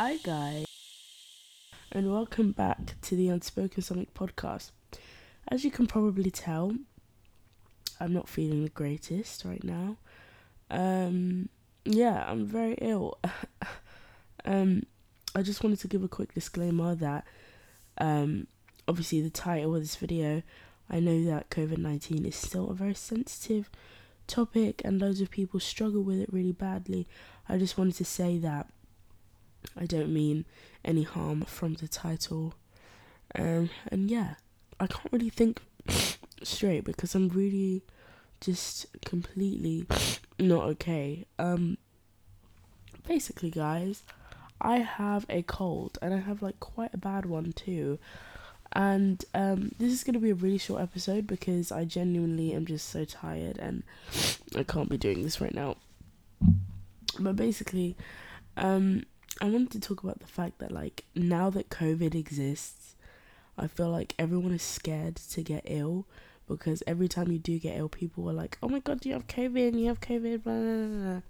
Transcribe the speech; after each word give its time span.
Hi, 0.00 0.16
guys, 0.22 0.64
and 1.90 2.12
welcome 2.12 2.52
back 2.52 2.94
to 3.02 3.16
the 3.16 3.30
Unspoken 3.30 3.82
Something 3.82 4.06
podcast. 4.14 4.70
As 5.48 5.64
you 5.64 5.72
can 5.72 5.88
probably 5.88 6.30
tell, 6.30 6.76
I'm 7.98 8.12
not 8.12 8.28
feeling 8.28 8.62
the 8.62 8.70
greatest 8.70 9.44
right 9.44 9.64
now. 9.64 9.96
Um, 10.70 11.48
yeah, 11.84 12.24
I'm 12.28 12.46
very 12.46 12.74
ill. 12.74 13.18
um, 14.44 14.84
I 15.34 15.42
just 15.42 15.64
wanted 15.64 15.80
to 15.80 15.88
give 15.88 16.04
a 16.04 16.08
quick 16.08 16.32
disclaimer 16.32 16.94
that, 16.94 17.24
um, 18.00 18.46
obviously 18.86 19.20
the 19.20 19.30
title 19.30 19.74
of 19.74 19.82
this 19.82 19.96
video, 19.96 20.44
I 20.88 21.00
know 21.00 21.24
that 21.24 21.50
COVID 21.50 21.78
19 21.78 22.24
is 22.24 22.36
still 22.36 22.70
a 22.70 22.74
very 22.74 22.94
sensitive 22.94 23.68
topic 24.28 24.80
and 24.84 25.00
loads 25.00 25.20
of 25.20 25.32
people 25.32 25.58
struggle 25.58 26.02
with 26.02 26.20
it 26.20 26.32
really 26.32 26.52
badly. 26.52 27.08
I 27.48 27.58
just 27.58 27.76
wanted 27.76 27.96
to 27.96 28.04
say 28.04 28.38
that 28.38 28.68
I 29.76 29.86
don't 29.86 30.12
mean 30.12 30.44
any 30.84 31.02
harm 31.02 31.42
from 31.42 31.74
the 31.74 31.88
title. 31.88 32.54
Um, 33.34 33.70
and 33.88 34.10
yeah, 34.10 34.34
I 34.80 34.86
can't 34.86 35.12
really 35.12 35.30
think 35.30 35.60
straight 36.42 36.84
because 36.84 37.14
I'm 37.14 37.28
really 37.28 37.82
just 38.40 38.86
completely 39.04 39.86
not 40.38 40.64
okay. 40.64 41.26
Um, 41.38 41.78
basically, 43.06 43.50
guys, 43.50 44.02
I 44.60 44.78
have 44.78 45.26
a 45.28 45.42
cold 45.42 45.98
and 46.02 46.14
I 46.14 46.18
have 46.18 46.42
like 46.42 46.60
quite 46.60 46.94
a 46.94 46.98
bad 46.98 47.26
one 47.26 47.52
too. 47.52 47.98
And 48.72 49.24
um, 49.34 49.72
this 49.78 49.92
is 49.92 50.04
going 50.04 50.14
to 50.14 50.20
be 50.20 50.30
a 50.30 50.34
really 50.34 50.58
short 50.58 50.82
episode 50.82 51.26
because 51.26 51.72
I 51.72 51.84
genuinely 51.84 52.52
am 52.52 52.66
just 52.66 52.88
so 52.90 53.04
tired 53.04 53.58
and 53.58 53.82
I 54.54 54.62
can't 54.62 54.90
be 54.90 54.98
doing 54.98 55.22
this 55.22 55.40
right 55.40 55.54
now. 55.54 55.76
But 57.18 57.36
basically, 57.36 57.96
um, 58.56 59.04
I 59.40 59.46
wanted 59.46 59.70
to 59.72 59.80
talk 59.80 60.02
about 60.02 60.18
the 60.18 60.26
fact 60.26 60.58
that 60.58 60.72
like 60.72 61.04
now 61.14 61.50
that 61.50 61.70
COVID 61.70 62.14
exists, 62.14 62.96
I 63.56 63.66
feel 63.66 63.90
like 63.90 64.14
everyone 64.18 64.52
is 64.52 64.62
scared 64.62 65.16
to 65.16 65.42
get 65.42 65.62
ill 65.64 66.06
because 66.48 66.82
every 66.86 67.08
time 67.08 67.30
you 67.30 67.38
do 67.38 67.58
get 67.58 67.76
ill, 67.76 67.88
people 67.88 68.28
are 68.28 68.32
like, 68.32 68.58
"Oh 68.62 68.68
my 68.68 68.80
god, 68.80 69.00
do 69.00 69.08
you 69.08 69.14
have 69.14 69.26
COVID, 69.26 69.78
you 69.78 69.86
have 69.86 70.00
COVID," 70.00 70.42
blah, 70.42 70.54
blah, 70.54 71.12
blah. 71.12 71.20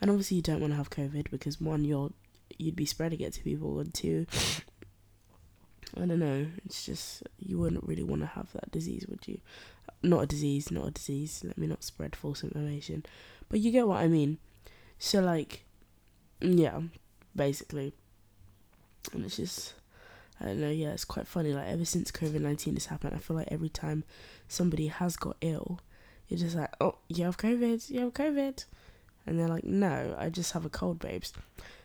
and 0.00 0.10
obviously 0.10 0.36
you 0.36 0.42
don't 0.42 0.60
want 0.60 0.72
to 0.72 0.76
have 0.76 0.90
COVID 0.90 1.30
because 1.30 1.60
one, 1.60 1.84
you're 1.84 2.10
you'd 2.58 2.76
be 2.76 2.86
spreading 2.86 3.20
it 3.20 3.32
to 3.34 3.42
people, 3.42 3.78
and 3.78 3.92
two, 3.94 4.26
I 5.96 6.06
don't 6.06 6.18
know, 6.18 6.46
it's 6.64 6.84
just 6.86 7.22
you 7.38 7.58
wouldn't 7.58 7.84
really 7.84 8.02
want 8.02 8.22
to 8.22 8.26
have 8.28 8.52
that 8.52 8.70
disease, 8.72 9.06
would 9.08 9.28
you? 9.28 9.40
Not 10.02 10.24
a 10.24 10.26
disease, 10.26 10.70
not 10.70 10.88
a 10.88 10.90
disease. 10.90 11.42
Let 11.44 11.58
me 11.58 11.66
not 11.66 11.84
spread 11.84 12.16
false 12.16 12.42
information, 12.42 13.04
but 13.48 13.60
you 13.60 13.70
get 13.70 13.86
what 13.86 13.98
I 13.98 14.08
mean. 14.08 14.38
So 14.98 15.20
like, 15.20 15.64
yeah, 16.40 16.80
basically. 17.34 17.94
And 19.12 19.24
it's 19.24 19.36
just, 19.36 19.74
I 20.40 20.46
don't 20.46 20.60
know, 20.60 20.70
yeah, 20.70 20.92
it's 20.92 21.04
quite 21.04 21.26
funny. 21.26 21.52
Like, 21.52 21.68
ever 21.68 21.84
since 21.84 22.10
COVID 22.10 22.40
19 22.40 22.74
has 22.74 22.86
happened, 22.86 23.14
I 23.14 23.18
feel 23.18 23.36
like 23.36 23.48
every 23.50 23.68
time 23.68 24.04
somebody 24.48 24.88
has 24.88 25.16
got 25.16 25.36
ill, 25.40 25.80
you're 26.28 26.38
just 26.38 26.56
like, 26.56 26.74
oh, 26.80 26.96
you 27.08 27.24
have 27.24 27.36
COVID, 27.36 27.90
you 27.90 28.00
have 28.00 28.14
COVID. 28.14 28.64
And 29.26 29.38
they're 29.38 29.48
like, 29.48 29.64
no, 29.64 30.14
I 30.18 30.28
just 30.28 30.52
have 30.52 30.64
a 30.64 30.70
cold, 30.70 30.98
babes. 30.98 31.32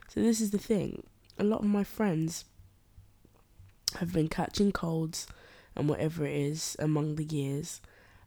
So, 0.07 0.21
this 0.21 0.41
is 0.41 0.51
the 0.51 0.57
thing. 0.57 1.03
A 1.37 1.43
lot 1.43 1.59
of 1.59 1.67
my 1.67 1.83
friends 1.83 2.45
have 3.97 4.13
been 4.13 4.27
catching 4.27 4.71
colds 4.71 5.27
and 5.75 5.89
whatever 5.89 6.25
it 6.25 6.35
is 6.35 6.75
among 6.79 7.15
the 7.15 7.23
years. 7.23 7.81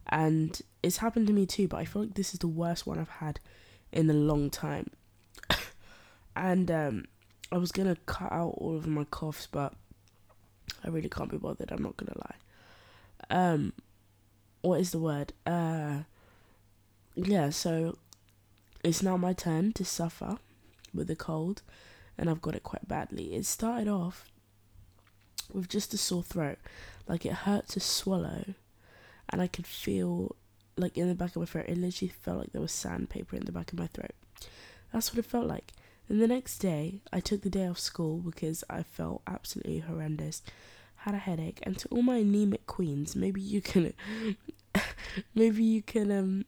And 0.07 0.59
it's 0.81 0.97
happened 0.97 1.27
to 1.27 1.33
me 1.33 1.45
too, 1.45 1.67
but 1.67 1.77
I 1.77 1.85
feel 1.85 2.03
like 2.03 2.15
this 2.15 2.33
is 2.33 2.39
the 2.39 2.47
worst 2.47 2.85
one 2.85 2.99
I've 2.99 3.09
had 3.09 3.39
in 3.91 4.09
a 4.09 4.13
long 4.13 4.49
time. 4.49 4.89
and 6.35 6.69
um, 6.69 7.05
I 7.53 7.57
was 7.57 7.71
gonna 7.71 7.95
cut 8.07 8.31
out 8.31 8.55
all 8.57 8.75
of 8.75 8.87
my 8.87 9.03
coughs, 9.03 9.47
but 9.49 9.73
I 10.83 10.89
really 10.89 11.07
can't 11.07 11.29
be 11.29 11.37
bothered. 11.37 11.71
I'm 11.71 11.83
not 11.83 11.97
gonna 11.97 12.17
lie. 12.17 12.35
Um, 13.29 13.73
what 14.61 14.79
is 14.79 14.89
the 14.89 14.97
word? 14.97 15.33
Uh, 15.45 15.99
yeah. 17.13 17.51
So 17.51 17.99
it's 18.83 19.03
now 19.03 19.17
my 19.17 19.33
turn 19.33 19.71
to 19.73 19.85
suffer 19.85 20.39
with 20.95 21.05
the 21.07 21.15
cold, 21.15 21.61
and 22.17 22.27
I've 22.27 22.41
got 22.41 22.55
it 22.55 22.63
quite 22.63 22.87
badly. 22.87 23.35
It 23.35 23.45
started 23.45 23.87
off 23.87 24.25
with 25.53 25.69
just 25.69 25.93
a 25.93 25.97
sore 25.97 26.23
throat, 26.23 26.57
like 27.07 27.23
it 27.23 27.33
hurt 27.33 27.67
to 27.69 27.79
swallow, 27.79 28.55
and 29.29 29.41
I 29.43 29.45
could 29.45 29.67
feel 29.67 30.35
like 30.75 30.97
in 30.97 31.07
the 31.07 31.13
back 31.13 31.35
of 31.35 31.41
my 31.41 31.45
throat. 31.45 31.65
It 31.67 31.77
literally 31.77 32.13
felt 32.19 32.39
like 32.39 32.51
there 32.51 32.61
was 32.61 32.71
sandpaper 32.71 33.35
in 33.35 33.45
the 33.45 33.51
back 33.51 33.71
of 33.71 33.77
my 33.77 33.87
throat. 33.87 34.15
That's 34.91 35.13
what 35.13 35.19
it 35.19 35.29
felt 35.29 35.45
like. 35.45 35.71
Then 36.07 36.19
the 36.19 36.27
next 36.27 36.59
day, 36.59 37.01
I 37.11 37.19
took 37.19 37.41
the 37.41 37.49
day 37.49 37.67
off 37.67 37.79
school 37.79 38.17
because 38.17 38.63
I 38.69 38.83
felt 38.83 39.21
absolutely 39.25 39.79
horrendous. 39.79 40.41
Had 40.97 41.15
a 41.15 41.19
headache, 41.19 41.59
and 41.63 41.77
to 41.79 41.87
all 41.89 42.01
my 42.01 42.17
anemic 42.17 42.65
queens, 42.65 43.15
maybe 43.15 43.41
you 43.41 43.61
can, 43.61 43.93
maybe 45.35 45.63
you 45.63 45.81
can 45.81 46.11
um, 46.11 46.45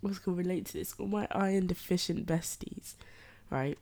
what's 0.00 0.18
called 0.18 0.38
relate 0.38 0.66
to 0.66 0.74
this. 0.74 0.94
All 0.98 1.06
my 1.06 1.26
iron 1.30 1.66
deficient 1.66 2.26
besties, 2.26 2.94
right? 3.50 3.78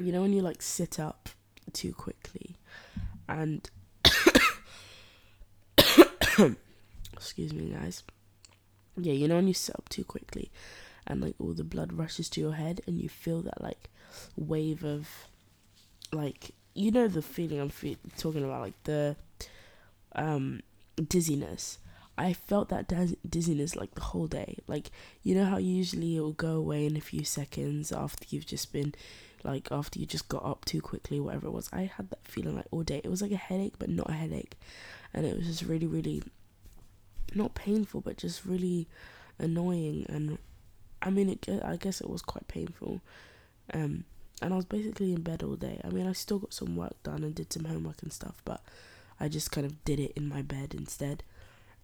You 0.00 0.12
know 0.12 0.22
when 0.22 0.32
you 0.32 0.42
like 0.42 0.62
sit 0.62 0.98
up 0.98 1.28
too 1.72 1.92
quickly, 1.92 2.56
and 3.28 3.68
excuse 7.12 7.52
me, 7.52 7.70
guys. 7.70 8.02
Yeah, 8.96 9.12
you 9.12 9.28
know 9.28 9.36
when 9.36 9.46
you 9.46 9.54
sit 9.54 9.76
up 9.76 9.88
too 9.88 10.04
quickly 10.04 10.50
and 11.10 11.20
like 11.20 11.34
all 11.38 11.52
the 11.52 11.64
blood 11.64 11.92
rushes 11.92 12.28
to 12.30 12.40
your 12.40 12.54
head 12.54 12.80
and 12.86 13.00
you 13.00 13.08
feel 13.08 13.42
that 13.42 13.60
like 13.60 13.90
wave 14.36 14.84
of 14.84 15.08
like 16.12 16.52
you 16.74 16.90
know 16.90 17.08
the 17.08 17.22
feeling 17.22 17.60
I'm 17.60 17.68
fe- 17.68 17.96
talking 18.16 18.44
about 18.44 18.62
like 18.62 18.82
the 18.84 19.16
um 20.14 20.60
dizziness. 21.08 21.78
I 22.16 22.32
felt 22.34 22.68
that 22.68 22.86
diz- 22.86 23.16
dizziness 23.28 23.76
like 23.76 23.94
the 23.94 24.02
whole 24.02 24.26
day. 24.26 24.58
Like 24.66 24.90
you 25.22 25.34
know 25.34 25.46
how 25.46 25.58
usually 25.58 26.16
it 26.16 26.20
will 26.20 26.32
go 26.32 26.52
away 26.52 26.86
in 26.86 26.96
a 26.96 27.00
few 27.00 27.24
seconds 27.24 27.92
after 27.92 28.24
you've 28.28 28.46
just 28.46 28.72
been 28.72 28.94
like 29.42 29.68
after 29.72 29.98
you 29.98 30.06
just 30.06 30.28
got 30.28 30.44
up 30.44 30.64
too 30.64 30.80
quickly 30.80 31.18
whatever 31.18 31.48
it 31.48 31.52
was? 31.52 31.68
I 31.72 31.82
had 31.82 32.10
that 32.10 32.24
feeling 32.24 32.56
like 32.56 32.66
all 32.70 32.82
day. 32.82 33.00
It 33.02 33.10
was 33.10 33.22
like 33.22 33.32
a 33.32 33.36
headache 33.36 33.74
but 33.78 33.88
not 33.88 34.10
a 34.10 34.14
headache. 34.14 34.56
And 35.12 35.26
it 35.26 35.36
was 35.36 35.46
just 35.46 35.62
really 35.62 35.86
really 35.86 36.22
not 37.34 37.54
painful 37.54 38.00
but 38.00 38.16
just 38.16 38.44
really 38.44 38.88
annoying 39.38 40.04
and 40.08 40.38
I 41.02 41.10
mean, 41.10 41.28
it. 41.30 41.48
I 41.64 41.76
guess 41.76 42.00
it 42.00 42.10
was 42.10 42.22
quite 42.22 42.48
painful. 42.48 43.00
Um, 43.72 44.04
and 44.42 44.52
I 44.52 44.56
was 44.56 44.64
basically 44.64 45.12
in 45.12 45.22
bed 45.22 45.42
all 45.42 45.56
day. 45.56 45.80
I 45.84 45.88
mean, 45.88 46.06
I 46.06 46.12
still 46.12 46.38
got 46.38 46.54
some 46.54 46.76
work 46.76 47.02
done 47.02 47.22
and 47.24 47.34
did 47.34 47.52
some 47.52 47.64
homework 47.64 48.02
and 48.02 48.12
stuff, 48.12 48.40
but 48.44 48.62
I 49.18 49.28
just 49.28 49.50
kind 49.52 49.66
of 49.66 49.84
did 49.84 50.00
it 50.00 50.12
in 50.16 50.28
my 50.28 50.42
bed 50.42 50.74
instead. 50.74 51.22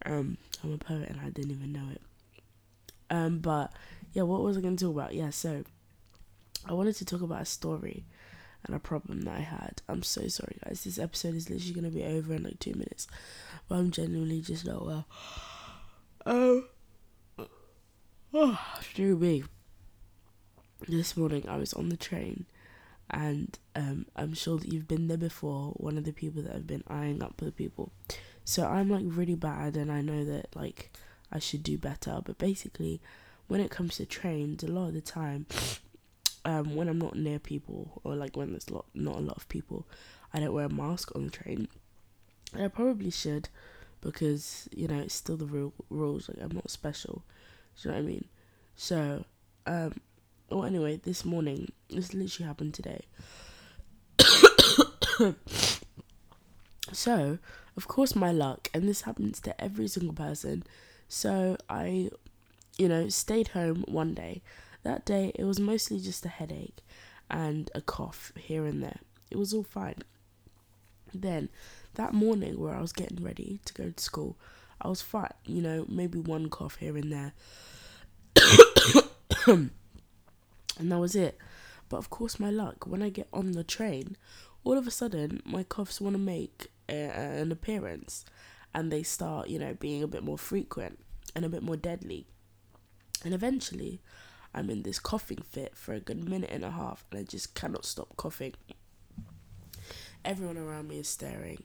Um, 0.05 0.39
I'm 0.63 0.73
a 0.73 0.79
poet 0.79 1.09
and 1.09 1.21
I 1.21 1.29
didn't 1.29 1.51
even 1.51 1.73
know 1.73 1.89
it. 1.93 2.01
Um, 3.11 3.39
but 3.39 3.73
yeah, 4.13 4.23
what 4.23 4.43
was 4.43 4.57
I 4.57 4.61
going 4.61 4.77
to 4.77 4.85
talk 4.85 4.95
about? 4.95 5.15
Yeah, 5.15 5.31
so 5.31 5.65
I 6.65 6.73
wanted 6.73 6.97
to 6.97 7.05
talk 7.05 7.21
about 7.21 7.43
a 7.43 7.47
story 7.47 8.05
and 8.65 8.75
a 8.75 8.79
problem 8.81 9.23
that 9.23 9.37
I 9.37 9.41
had. 9.41 9.83
I'm 9.89 10.03
so 10.03 10.27
sorry, 10.29 10.57
guys. 10.65 10.85
This 10.85 10.99
episode 10.99 11.35
is 11.35 11.51
literally 11.51 11.75
going 11.75 11.85
to 11.85 11.91
be 11.91 12.05
over 12.05 12.35
in 12.35 12.43
like 12.43 12.59
two 12.59 12.73
minutes, 12.73 13.07
but 13.69 13.77
I'm 13.77 13.91
genuinely 13.91 14.41
just 14.41 14.67
not 14.67 14.85
well. 14.85 15.07
Oh. 16.29 16.65
Through 18.81 19.17
me. 19.17 19.45
This 20.87 21.17
morning 21.17 21.49
I 21.49 21.57
was 21.57 21.73
on 21.73 21.89
the 21.89 21.97
train 21.97 22.45
and 23.09 23.59
um, 23.75 24.07
I'm 24.15 24.35
sure 24.35 24.59
that 24.59 24.71
you've 24.71 24.89
been 24.89 25.09
there 25.09 25.17
before, 25.17 25.71
one 25.77 25.97
of 25.97 26.05
the 26.05 26.13
people 26.13 26.43
that 26.43 26.53
have 26.53 26.67
been 26.67 26.85
eyeing 26.87 27.23
up 27.23 27.41
with 27.41 27.57
people. 27.57 27.93
So 28.45 28.67
I'm 28.67 28.91
like 28.91 29.05
really 29.07 29.37
bad 29.37 29.77
and 29.77 29.91
I 29.91 30.03
know 30.03 30.25
that 30.25 30.55
like 30.55 30.93
I 31.33 31.39
should 31.39 31.63
do 31.63 31.79
better. 31.79 32.21
But 32.23 32.37
basically 32.37 33.01
when 33.49 33.61
it 33.61 33.71
comes 33.71 33.97
to 33.97 34.05
trains, 34.07 34.63
a 34.63 34.67
lot 34.67 34.89
of 34.89 34.95
the 34.95 35.01
time, 35.01 35.47
um, 36.45 36.75
when 36.75 36.89
I'm 36.89 36.99
not 36.99 37.17
near 37.17 37.39
people 37.39 38.03
or 38.05 38.17
like 38.17 38.37
when 38.37 38.51
there's 38.51 38.71
lot, 38.71 38.85
not 38.93 39.17
a 39.17 39.21
lot 39.21 39.39
of 39.39 39.49
people, 39.49 39.87
I 40.35 40.41
don't 40.41 40.53
wear 40.53 40.67
a 40.67 40.71
mask 40.71 41.11
on 41.17 41.25
the 41.25 41.31
train. 41.31 41.69
And 42.53 42.65
I 42.65 42.69
probably 42.69 43.11
should 43.11 43.49
because, 44.03 44.69
you 44.73 44.89
know, 44.89 44.99
it's 44.99 45.15
still 45.15 45.39
the 45.39 45.47
real 45.47 45.73
rules. 45.89 46.29
Like 46.29 46.43
I'm 46.43 46.55
not 46.55 46.71
special. 46.71 47.23
Do 47.83 47.89
you 47.89 47.95
know 47.95 48.01
what 48.01 48.05
I 48.05 48.07
mean? 48.07 48.25
So, 48.77 49.25
um, 49.67 50.01
well, 50.51 50.65
anyway, 50.65 51.01
this 51.03 51.25
morning, 51.25 51.73
this 51.89 52.15
literally 52.15 52.47
happened 52.47 52.75
today. 52.75 53.05
so, 56.93 57.39
of 57.77 57.89
course, 57.89 58.15
my 58.15 58.33
luck, 58.33 58.69
and 58.73 58.89
this 58.89 59.03
happens 59.03 59.41
to 59.41 59.61
every 59.61 59.89
single 59.89 60.15
person. 60.15 60.63
So, 61.09 61.57
I, 61.69 62.11
you 62.79 62.89
know, 62.89 63.09
stayed 63.09 63.49
home 63.49 63.85
one 63.89 64.15
day. 64.15 64.43
That 64.83 65.05
day, 65.05 65.33
it 65.35 65.45
was 65.45 65.59
mostly 65.59 65.99
just 65.99 66.25
a 66.25 66.29
headache 66.29 66.79
and 67.29 67.71
a 67.75 67.81
cough 67.81 68.33
here 68.37 68.65
and 68.67 68.83
there. 68.83 69.01
It 69.31 69.37
was 69.37 69.53
all 69.53 69.65
fine. 69.65 70.03
Then, 71.13 71.49
that 71.95 72.15
morning, 72.15 72.61
where 72.61 72.75
I 72.75 72.81
was 72.81 72.93
getting 72.93 73.23
ready 73.23 73.61
to 73.65 73.75
go 73.75 73.91
to 73.91 74.03
school, 74.03 74.37
I 74.81 74.89
was 74.89 75.03
fine, 75.03 75.33
you 75.47 75.63
know, 75.63 75.85
maybe 75.89 76.19
one 76.19 76.49
cough 76.49 76.77
here 76.77 76.97
and 76.97 77.13
there. 77.13 77.33
and 79.47 79.71
that 80.79 80.99
was 80.99 81.17
it. 81.17 81.39
But 81.89 81.99
of 81.99 82.11
course, 82.11 82.39
my 82.39 82.51
luck, 82.51 82.87
when 82.87 83.03
I 83.03 83.09
get 83.09 83.29
on 83.33 83.53
the 83.53 83.65
train, 83.65 84.17
all 84.65 84.77
of 84.77 84.87
a 84.87 84.91
sudden 84.91 85.41
my 85.45 85.63
coughs 85.63 86.01
want 86.01 86.15
to 86.15 86.19
make 86.19 86.71
a, 86.89 86.95
an 86.95 87.53
appearance 87.53 88.25
and 88.75 88.93
they 88.93 89.03
start, 89.03 89.49
you 89.49 89.59
know, 89.59 89.75
being 89.75 90.03
a 90.03 90.09
bit 90.09 90.23
more 90.23 90.39
frequent 90.39 90.99
and 91.35 91.45
a 91.45 91.49
bit 91.49 91.63
more 91.63 91.77
deadly. 91.77 92.27
And 93.25 93.33
eventually, 93.33 94.01
I'm 94.55 94.69
in 94.71 94.83
this 94.83 94.99
coughing 94.99 95.43
fit 95.43 95.77
for 95.77 95.95
a 95.95 96.01
good 96.01 96.29
minute 96.29 96.51
and 96.53 96.65
a 96.65 96.71
half 96.71 97.05
and 97.11 97.21
I 97.21 97.23
just 97.23 97.55
cannot 97.55 97.85
stop 97.85 98.17
coughing. 98.17 98.55
Everyone 100.25 100.59
around 100.59 100.89
me 100.89 100.99
is 100.99 101.09
staring. 101.09 101.63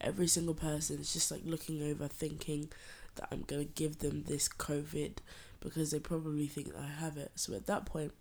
Every 0.00 0.26
single 0.26 0.54
person 0.54 0.98
is 0.98 1.12
just 1.12 1.30
like 1.30 1.42
looking 1.44 1.82
over, 1.82 2.08
thinking 2.08 2.70
that 3.16 3.28
I'm 3.30 3.42
gonna 3.42 3.64
give 3.64 3.98
them 3.98 4.24
this 4.26 4.48
COVID 4.48 5.18
because 5.60 5.90
they 5.90 5.98
probably 5.98 6.46
think 6.46 6.72
I 6.74 6.86
have 6.86 7.16
it. 7.16 7.32
So 7.34 7.54
at 7.54 7.66
that 7.66 7.84
point, 7.86 8.12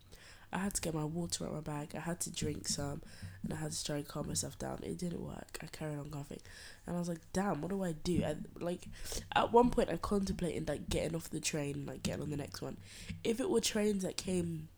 I 0.51 0.57
had 0.57 0.73
to 0.73 0.81
get 0.81 0.95
my 0.95 1.05
water 1.05 1.45
out 1.45 1.53
of 1.53 1.67
my 1.67 1.73
bag. 1.73 1.91
I 1.95 1.99
had 1.99 2.19
to 2.21 2.31
drink 2.31 2.67
some, 2.67 3.01
and 3.43 3.53
I 3.53 3.57
had 3.57 3.71
to 3.71 3.83
try 3.85 3.97
and 3.97 4.07
calm 4.07 4.27
myself 4.27 4.57
down. 4.57 4.79
It 4.81 4.97
didn't 4.97 5.21
work. 5.21 5.59
I 5.61 5.67
carried 5.67 5.99
on 5.99 6.09
coughing, 6.09 6.41
and 6.87 6.95
I 6.95 6.99
was 6.99 7.07
like, 7.07 7.21
"Damn, 7.33 7.61
what 7.61 7.69
do 7.69 7.83
I 7.83 7.91
do?" 7.91 8.23
And 8.23 8.47
like, 8.59 8.87
at 9.35 9.53
one 9.53 9.69
point, 9.69 9.89
I 9.89 9.97
contemplated 9.97 10.67
like 10.67 10.89
getting 10.89 11.15
off 11.15 11.29
the 11.29 11.39
train, 11.39 11.75
and, 11.75 11.87
like 11.87 12.03
getting 12.03 12.23
on 12.23 12.31
the 12.31 12.37
next 12.37 12.61
one. 12.61 12.77
If 13.23 13.39
it 13.39 13.49
were 13.49 13.61
trains 13.61 14.03
that 14.03 14.17
came 14.17 14.69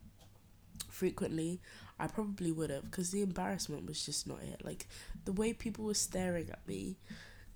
frequently, 0.90 1.60
I 2.00 2.08
probably 2.08 2.52
would 2.52 2.70
have, 2.70 2.86
because 2.86 3.12
the 3.12 3.22
embarrassment 3.22 3.86
was 3.86 4.06
just 4.06 4.28
not 4.28 4.40
it. 4.42 4.64
Like 4.64 4.88
the 5.26 5.34
way 5.34 5.54
people 5.54 5.86
were 5.86 5.94
staring 5.94 6.50
at 6.50 6.68
me, 6.68 6.98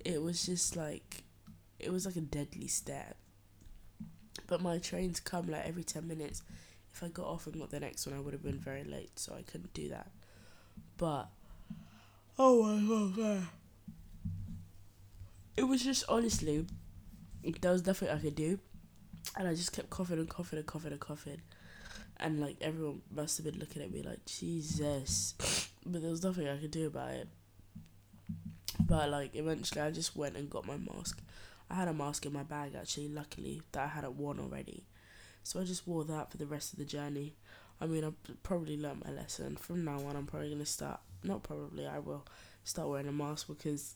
it 0.04 0.22
was 0.22 0.46
just 0.46 0.76
like, 0.76 1.24
it 1.78 1.92
was 1.92 2.06
like 2.06 2.16
a 2.16 2.20
deadly 2.20 2.68
stare. 2.68 3.14
But 4.46 4.62
my 4.62 4.78
trains 4.78 5.18
come 5.20 5.48
like 5.48 5.66
every 5.66 5.84
ten 5.84 6.06
minutes 6.06 6.42
if 6.96 7.02
I 7.02 7.08
got 7.08 7.26
off 7.26 7.46
and 7.46 7.58
got 7.58 7.70
the 7.70 7.80
next 7.80 8.06
one, 8.06 8.16
I 8.16 8.20
would 8.20 8.32
have 8.32 8.42
been 8.42 8.58
very 8.58 8.82
late, 8.82 9.18
so 9.18 9.34
I 9.34 9.42
couldn't 9.42 9.74
do 9.74 9.90
that. 9.90 10.10
But 10.96 11.28
oh 12.38 12.62
my 12.62 13.14
god, 13.14 13.42
it 15.58 15.64
was 15.64 15.84
just 15.84 16.04
honestly, 16.08 16.64
there 17.60 17.72
was 17.72 17.84
nothing 17.84 18.08
I 18.08 18.18
could 18.18 18.34
do, 18.34 18.58
and 19.36 19.46
I 19.46 19.54
just 19.54 19.72
kept 19.72 19.90
coughing 19.90 20.18
and 20.18 20.28
coughing 20.28 20.58
and 20.58 20.66
coughing 20.66 20.92
and 20.92 21.00
coughing, 21.00 21.42
and 22.18 22.40
like 22.40 22.56
everyone 22.60 23.02
must 23.14 23.36
have 23.38 23.46
been 23.46 23.60
looking 23.60 23.82
at 23.82 23.92
me 23.92 24.02
like 24.02 24.24
Jesus, 24.24 25.34
but 25.86 26.02
there 26.02 26.10
was 26.10 26.24
nothing 26.24 26.48
I 26.48 26.56
could 26.56 26.70
do 26.70 26.86
about 26.86 27.10
it. 27.10 27.28
But 28.80 29.10
like 29.10 29.34
eventually, 29.34 29.80
I 29.80 29.90
just 29.90 30.16
went 30.16 30.36
and 30.36 30.50
got 30.50 30.66
my 30.66 30.76
mask. 30.76 31.20
I 31.70 31.74
had 31.74 31.88
a 31.88 31.92
mask 31.94 32.26
in 32.26 32.32
my 32.32 32.42
bag 32.44 32.72
actually, 32.78 33.08
luckily 33.08 33.62
that 33.72 33.84
I 33.84 33.88
hadn't 33.88 34.16
worn 34.16 34.38
already 34.38 34.84
so 35.46 35.60
I 35.60 35.64
just 35.64 35.86
wore 35.86 36.02
that 36.06 36.32
for 36.32 36.38
the 36.38 36.46
rest 36.46 36.72
of 36.72 36.80
the 36.80 36.84
journey. 36.84 37.36
I 37.80 37.86
mean, 37.86 38.04
I 38.04 38.10
probably 38.42 38.76
learned 38.76 39.04
my 39.04 39.12
lesson. 39.12 39.54
From 39.54 39.84
now 39.84 40.00
on, 40.00 40.16
I'm 40.16 40.26
probably 40.26 40.56
to 40.56 40.66
start, 40.66 40.98
not 41.22 41.44
probably, 41.44 41.86
I 41.86 42.00
will 42.00 42.26
start 42.64 42.88
wearing 42.88 43.06
a 43.06 43.12
mask 43.12 43.46
because 43.46 43.94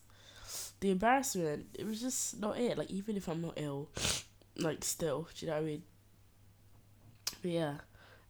the 0.79 0.91
embarrassment, 0.91 1.65
it 1.77 1.85
was 1.85 1.99
just 1.99 2.39
not 2.39 2.57
it. 2.57 2.77
Like, 2.77 2.89
even 2.89 3.17
if 3.17 3.27
I'm 3.27 3.41
not 3.41 3.55
ill, 3.57 3.89
like, 4.55 4.85
still, 4.85 5.27
do 5.35 5.45
you 5.45 5.51
know 5.51 5.57
what 5.57 5.63
I 5.63 5.65
mean? 5.65 5.83
But 7.41 7.51
yeah. 7.51 7.73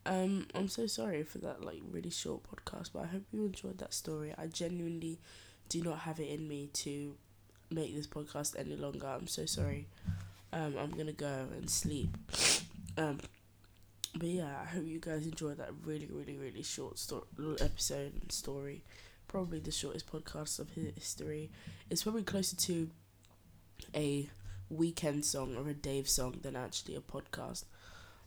Um, 0.05 0.47
I'm 0.55 0.67
so 0.67 0.87
sorry 0.87 1.23
for 1.23 1.37
that 1.39 1.63
like 1.63 1.81
really 1.91 2.09
short 2.09 2.41
podcast, 2.43 2.89
but 2.93 3.03
I 3.03 3.07
hope 3.07 3.23
you 3.31 3.45
enjoyed 3.45 3.77
that 3.79 3.93
story. 3.93 4.33
I 4.37 4.47
genuinely 4.47 5.19
do 5.69 5.81
not 5.81 5.99
have 5.99 6.19
it 6.19 6.29
in 6.29 6.47
me 6.47 6.69
to 6.73 7.15
make 7.69 7.95
this 7.95 8.07
podcast 8.07 8.55
any 8.57 8.75
longer. 8.75 9.07
I'm 9.07 9.27
so 9.27 9.45
sorry. 9.45 9.87
Um, 10.53 10.75
I'm 10.77 10.91
gonna 10.91 11.13
go 11.13 11.47
and 11.55 11.69
sleep. 11.69 12.17
Um, 12.97 13.19
but 14.15 14.27
yeah, 14.27 14.57
I 14.61 14.65
hope 14.65 14.85
you 14.85 14.99
guys 14.99 15.25
enjoyed 15.25 15.57
that 15.57 15.69
really, 15.85 16.07
really, 16.11 16.35
really 16.35 16.63
short 16.63 16.97
story, 16.99 17.23
episode 17.61 18.13
and 18.21 18.31
story. 18.31 18.83
Probably 19.27 19.59
the 19.59 19.71
shortest 19.71 20.11
podcast 20.11 20.59
of 20.59 20.69
history. 20.71 21.49
It's 21.89 22.03
probably 22.03 22.23
closer 22.23 22.55
to 22.57 22.89
a 23.95 24.29
Weeknd 24.73 25.23
song 25.23 25.55
or 25.55 25.69
a 25.69 25.73
Dave 25.73 26.09
song 26.09 26.39
than 26.41 26.55
actually 26.55 26.95
a 26.95 27.01
podcast. 27.01 27.63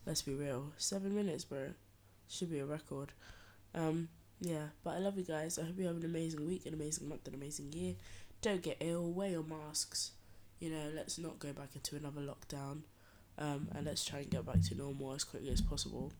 Let's 0.05 0.21
be 0.21 0.33
real. 0.33 0.71
Seven 0.77 1.15
minutes, 1.15 1.43
bro. 1.45 1.69
Should 2.29 2.51
be 2.51 2.59
a 2.59 2.65
record. 2.65 3.11
Um, 3.73 4.09
yeah, 4.39 4.67
but 4.83 4.91
I 4.91 4.99
love 4.99 5.17
you 5.17 5.23
guys. 5.23 5.57
I 5.57 5.63
hope 5.63 5.77
you 5.77 5.87
have 5.87 5.97
an 5.97 6.05
amazing 6.05 6.45
week, 6.45 6.65
an 6.65 6.73
amazing 6.73 7.09
month, 7.09 7.27
an 7.27 7.33
amazing 7.33 7.73
year. 7.73 7.95
Don't 8.41 8.61
get 8.61 8.77
ill. 8.79 9.11
Wear 9.11 9.29
your 9.29 9.43
masks. 9.43 10.11
You 10.59 10.69
know, 10.69 10.91
let's 10.95 11.17
not 11.17 11.39
go 11.39 11.53
back 11.53 11.69
into 11.75 11.95
another 11.95 12.21
lockdown 12.21 12.81
um, 13.37 13.67
and 13.73 13.85
let's 13.85 14.05
try 14.05 14.19
and 14.19 14.29
get 14.29 14.45
back 14.45 14.61
to 14.61 14.75
normal 14.75 15.13
as 15.13 15.23
quickly 15.23 15.49
as 15.49 15.61
possible. 15.61 16.13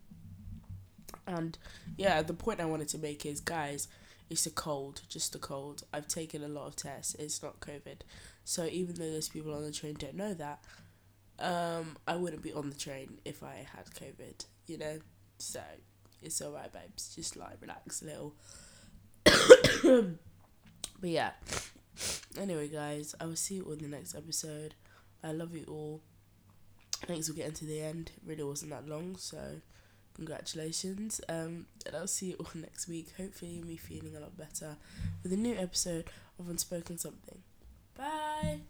And 1.26 1.56
yeah, 1.96 2.22
the 2.22 2.34
point 2.34 2.60
I 2.60 2.66
wanted 2.66 2.88
to 2.88 2.98
make 2.98 3.24
is, 3.24 3.40
guys, 3.40 3.88
it's 4.28 4.46
a 4.46 4.50
cold, 4.50 5.02
just 5.08 5.34
a 5.34 5.38
cold. 5.38 5.84
I've 5.92 6.08
taken 6.08 6.42
a 6.42 6.48
lot 6.48 6.66
of 6.66 6.76
tests. 6.76 7.14
It's 7.14 7.42
not 7.42 7.60
COVID. 7.60 8.00
So 8.44 8.66
even 8.66 8.96
though 8.96 9.10
those 9.10 9.28
people 9.28 9.54
on 9.54 9.62
the 9.62 9.72
train 9.72 9.94
don't 9.94 10.14
know 10.14 10.34
that, 10.34 10.62
um, 11.38 11.96
I 12.06 12.16
wouldn't 12.16 12.42
be 12.42 12.52
on 12.52 12.70
the 12.70 12.76
train 12.76 13.18
if 13.24 13.42
I 13.42 13.66
had 13.74 13.86
COVID. 13.86 14.44
You 14.66 14.78
know, 14.78 14.98
so 15.38 15.60
it's 16.22 16.40
alright, 16.42 16.72
babes. 16.72 17.14
Just 17.14 17.36
like 17.36 17.60
relax 17.60 18.02
a 18.02 18.06
little. 18.06 18.34
but 21.00 21.10
yeah. 21.10 21.32
Anyway, 22.38 22.68
guys, 22.68 23.14
I 23.20 23.26
will 23.26 23.36
see 23.36 23.56
you 23.56 23.64
all 23.64 23.72
in 23.72 23.78
the 23.78 23.88
next 23.88 24.14
episode. 24.14 24.74
I 25.22 25.32
love 25.32 25.54
you 25.54 25.64
all. 25.68 26.02
Thanks 27.06 27.28
for 27.28 27.34
getting 27.34 27.52
to 27.54 27.64
the 27.64 27.80
end. 27.80 28.12
It 28.16 28.22
really 28.28 28.44
wasn't 28.44 28.70
that 28.70 28.88
long, 28.88 29.16
so 29.16 29.60
congratulations. 30.14 31.20
Um, 31.28 31.66
and 31.86 31.94
I'll 31.94 32.06
see 32.06 32.26
you 32.26 32.36
all 32.38 32.50
next 32.54 32.88
week. 32.88 33.08
Hopefully, 33.16 33.62
me 33.64 33.76
feeling 33.76 34.16
a 34.16 34.20
lot 34.20 34.36
better 34.36 34.76
with 35.22 35.32
a 35.32 35.36
new 35.36 35.56
episode 35.56 36.04
of 36.38 36.48
Unspoken 36.48 36.98
Something. 36.98 37.42
Bye. 37.96 38.60